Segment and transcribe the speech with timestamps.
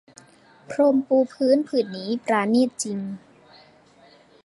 [0.69, 2.99] พรมปูพื้นผืนนี้ปราณีตจริง